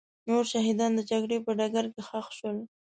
[0.27, 2.57] نور شهیدان د جګړې په ډګر کې ښخ شول.